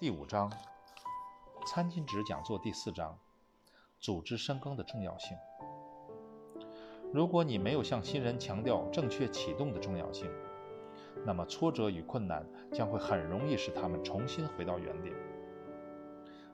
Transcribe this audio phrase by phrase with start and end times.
[0.00, 0.48] 第五章，
[1.66, 3.18] 餐巾纸讲座第四章，
[3.98, 5.36] 组织深耕的重要性。
[7.12, 10.30] 如果你没有向新人强调正确启动的重要性，
[11.26, 15.12] 那么挫折与困难将会很容易使他们重新回到原点。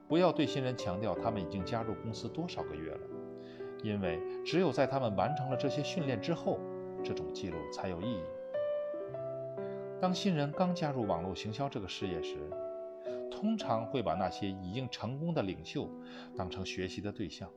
[0.08, 3.00] 不要对新人强调他们已经加入公司多少个月了，
[3.82, 6.58] 因为只有在他们完成了这些训练之后，
[7.04, 8.22] 这种记录才有意义。
[10.00, 12.38] 当新人刚加入网络行销这个事业时，
[13.44, 15.86] 通常会把那些已经成功的领袖
[16.34, 17.52] 当成学习的对象。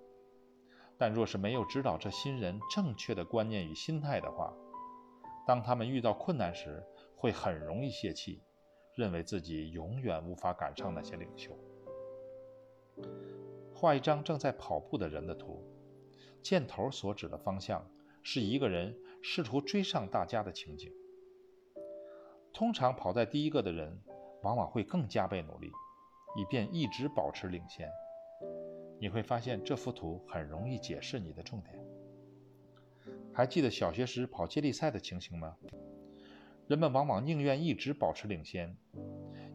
[0.98, 4.54] 但若是没有指导这新人正确的观念与心态的话，
[5.48, 6.84] 当他们遇到困难时，
[7.16, 8.42] 会很容易泄气，
[8.96, 11.58] 认为自己永远无法赶上那些领袖。
[13.74, 15.64] 画一张正在跑步的人的图，
[16.42, 17.90] 箭头所指的方向
[18.24, 20.92] 是一个人试图追上大家的情景。
[22.52, 24.02] 通常跑在第一个的人，
[24.42, 25.72] 往往会更加倍努力，
[26.38, 27.90] 以便一直保持领先。
[29.00, 31.80] 你会发现这幅图很容易解释你的重点。
[33.34, 35.56] 还记得小学时跑接力赛的情形吗？
[36.68, 38.76] 人们往往宁愿一直保持领先，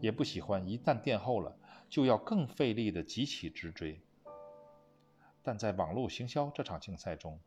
[0.00, 4.00] 也不喜欢一旦垫后了就要更费力地急起直追。
[5.42, 7.40] 但在网络行销这场竞赛中，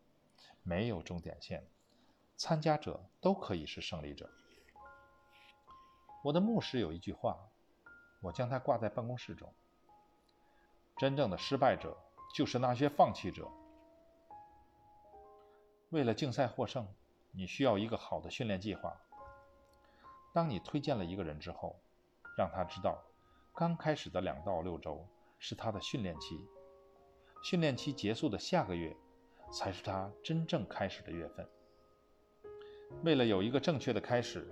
[0.62, 1.66] 没有终点线，
[2.36, 4.30] 参加者都可以是胜利者。
[6.26, 7.38] 我的牧师有一句话，
[8.20, 9.54] 我将它挂在办公室中。
[10.98, 11.96] 真正的失败者
[12.34, 13.48] 就是那些放弃者。
[15.92, 16.88] 为了竞赛获胜，
[17.32, 19.00] 你需要一个好的训练计划。
[20.34, 21.76] 当你推荐了一个人之后，
[22.36, 23.04] 让他知道，
[23.54, 25.06] 刚开始的两到六周
[25.38, 26.44] 是他的训练期，
[27.44, 28.98] 训练期结束的下个月
[29.52, 31.48] 才是他真正开始的月份。
[33.04, 34.52] 为了有一个正确的开始，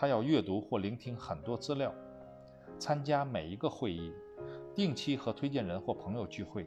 [0.00, 1.94] 他要阅读或聆听很多资料，
[2.78, 4.10] 参加每一个会议。
[4.74, 6.66] 定期和推荐人或朋友聚会，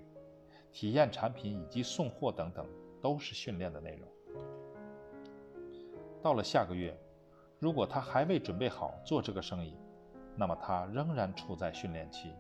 [0.72, 2.64] 体验产品以及送货等等，
[3.02, 4.08] 都是训练的内容。
[6.22, 6.96] 到了下个月，
[7.58, 9.76] 如果他还未准备好做这个生意，
[10.36, 12.32] 那么他仍然处在训练期。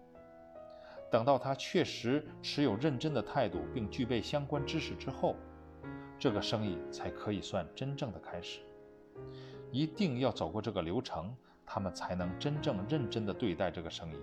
[1.09, 5.35] 等到他确实持有认真的态度并具备相关知识之后，
[6.19, 8.59] 这个生意才可以算真正的开始。
[9.73, 11.35] 一定要走过这个流程，
[11.65, 14.17] 他们才能真正认真地对待这个生意。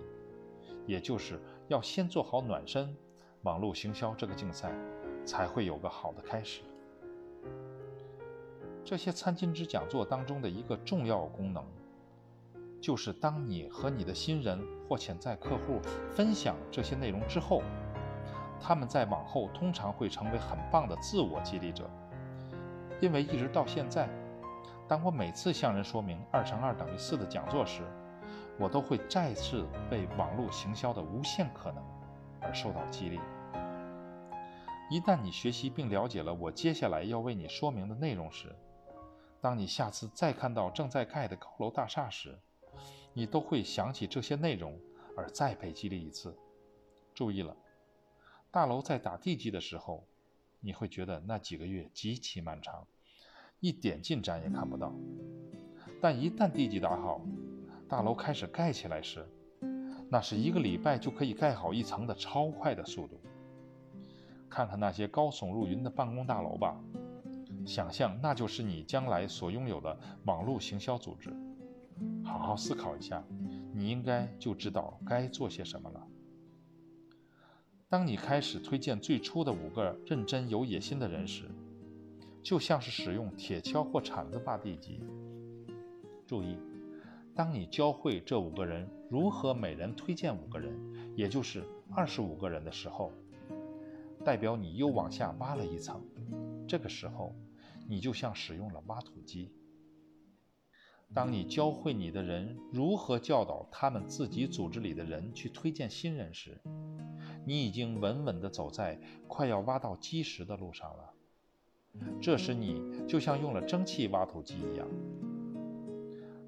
[0.87, 2.95] 也就是要先做好暖身，
[3.41, 4.73] 网络行销这个竞赛
[5.25, 6.61] 才会有个好的开始。
[8.85, 11.65] 这些餐巾纸讲座当中的一个重要功能，
[12.79, 14.57] 就是当你和你的新人
[14.87, 15.81] 或潜在客户
[16.15, 17.61] 分享这些内容之后，
[18.57, 21.89] 他们在往后通常会成为很棒的自我激励者。
[23.01, 24.07] 因为一直到现在，
[24.91, 27.81] 当我每次向人说明二乘二等于四的讲座时，
[28.59, 31.81] 我都会再次被网络行销的无限可能
[32.41, 33.17] 而受到激励。
[34.89, 38.53] 一旦你学习并了解了我接下来要为你说明的内容时，
[39.39, 42.37] 当你下次再看到正在盖的高楼大厦时，
[43.13, 44.77] 你都会想起这些内容
[45.15, 46.37] 而再被激励一次。
[47.13, 47.55] 注意了，
[48.51, 50.03] 大楼在打地基的时候，
[50.59, 52.85] 你会觉得那几个月极其漫长，
[53.61, 54.93] 一点进展也看不到。
[56.01, 57.21] 但一旦地基打好，
[57.87, 59.25] 大楼开始盖起来时，
[60.09, 63.21] 那是一个礼拜就可以盖好一层的超快的速度。
[64.49, 66.75] 看看那些高耸入云的办公大楼吧，
[67.65, 71.31] 想象那就是你将来所拥有的网络行销组织。
[72.25, 73.23] 好好思考一下，
[73.73, 76.07] 你应该就知道该做些什么了。
[77.87, 81.49] 当你开始推荐最初的五个认真有野心的人时，
[82.43, 85.01] 就像是使用铁锹或铲子挖地基。
[86.25, 86.57] 注意。
[87.33, 90.77] 当你教会这五个人如何每人推荐五个人，
[91.15, 91.63] 也就是
[91.95, 93.13] 二十五个人的时候，
[94.25, 96.03] 代表你又往下挖了一层。
[96.67, 97.33] 这个时候，
[97.87, 99.49] 你就像使用了挖土机。
[101.13, 106.61] 当你教会你的人如何教导他们自己组织里的人去推荐新人时，
[107.45, 111.10] 你已经稳稳地走在快要挖到基石的路上了。
[112.21, 114.87] 这时，你就像用了蒸汽挖土机一样。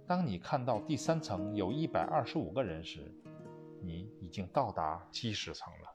[0.06, 3.12] 当你看到第三层有一百二十五个人时，
[3.82, 5.90] 你已经到达基石层了。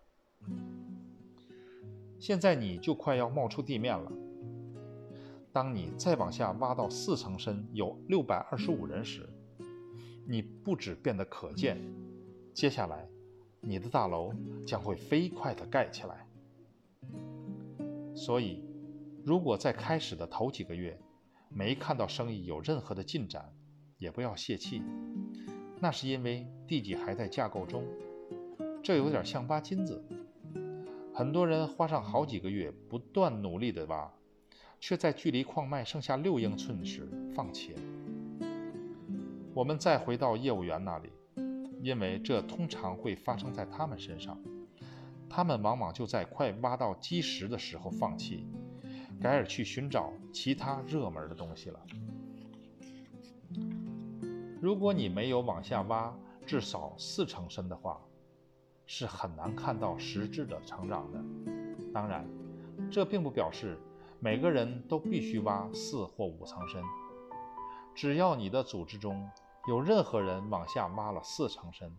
[2.19, 4.11] 现在你就快要冒出地面了。
[5.53, 9.29] 当你再往下挖到四层深有六百二十五人时，
[10.27, 11.79] 你不止变得可见，
[12.53, 13.09] 接下来
[13.61, 14.33] 你的大楼
[14.67, 16.27] 将会飞快地盖起来。
[18.15, 18.68] 所以，
[19.25, 20.99] 如果在开始的头几个月
[21.49, 23.53] 没看到生意有任何的进展，
[23.99, 24.83] 也不要泄气，
[25.81, 27.85] 那是因为地基还在架构中，
[28.83, 30.03] 这有点像挖金子。
[31.13, 34.13] 很多人花上好几个月，不断努力地挖，
[34.79, 37.81] 却在距离矿脉剩下六英寸时放弃了。
[39.53, 41.11] 我们再回到业务员那里，
[41.83, 44.41] 因为这通常会发生在他们身上，
[45.29, 48.47] 他们往往就在快挖到基石的时候放弃，
[49.21, 51.81] 改而去寻找其他热门的东西了。
[54.61, 58.01] 如果你没有往下挖至少四成深的话，
[58.87, 61.23] 是很难看到实质的成长的。
[61.93, 62.27] 当然，
[62.91, 63.79] 这并不表示
[64.21, 66.83] 每个人都必须挖四或五层深。
[67.95, 69.29] 只要你的组织中
[69.69, 71.93] 有任何人往下挖了四层深，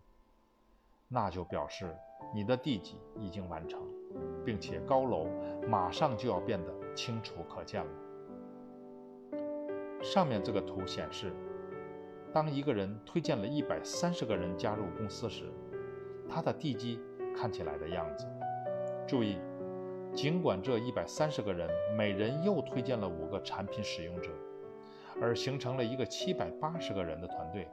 [1.08, 1.94] 那就表示
[2.34, 3.80] 你的地基已经完成，
[4.44, 5.26] 并且高楼
[5.68, 7.90] 马上就要变得清楚可见了。
[10.02, 11.32] 上面这个图显示。
[12.32, 15.50] 当一个人推荐了一百三十个人加入公司时，
[16.28, 17.00] 他的地基
[17.34, 18.24] 看起来的样子。
[19.08, 19.38] 注意，
[20.14, 24.30] 尽管这一百三十个人每人又推荐了五个产品使用者，
[25.20, 27.66] 而形成了一个七百八十个人的团队，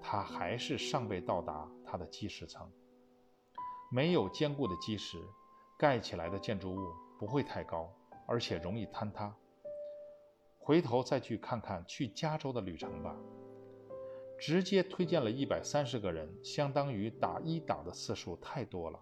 [0.00, 2.68] 他还是尚未到达他的基石层。
[3.92, 5.18] 没有坚固的基石，
[5.78, 6.80] 盖起来的建筑物
[7.16, 7.88] 不会太高，
[8.26, 9.34] 而且容易坍塌。
[10.58, 13.16] 回头再去看看去加州的旅程吧。
[14.38, 18.98] 直接推荐了一百三十个人，相当于打一打的次数太多了。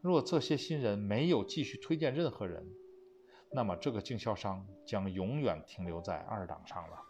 [0.00, 2.64] 若这些新人没有继续推荐任何人，
[3.50, 7.02] 那么这个经销商将永远停留在二档上了。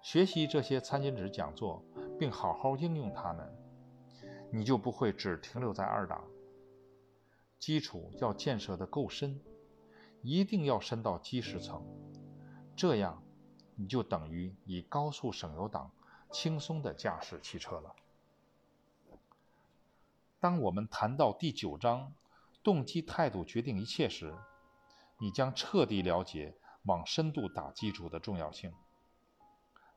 [0.00, 1.84] 学习这些餐巾纸讲座，
[2.18, 3.46] 并好好应用它们，
[4.50, 6.24] 你就不会只停留在二档。
[7.58, 9.40] 基础要建设的够深，
[10.22, 11.84] 一定要深到基石层，
[12.76, 13.22] 这样。
[13.80, 15.92] 你就等于以高速省油档
[16.32, 17.94] 轻松地驾驶汽车了。
[20.40, 22.12] 当我们谈到第九章
[22.64, 24.36] “动机态度决定一切”时，
[25.18, 26.56] 你将彻底了解
[26.86, 28.74] 往深度打基础的重要性。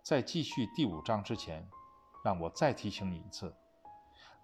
[0.03, 1.67] 在继续第五章之前，
[2.23, 3.55] 让我再提醒你一次：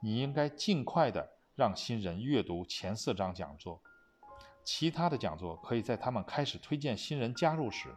[0.01, 3.81] 你应该尽快地让新人阅读前四章讲座，
[4.63, 7.89] 其他的讲座可以在他们开始推荐新人加入时。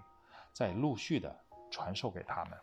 [0.51, 2.59] 再陆续的传授给他们。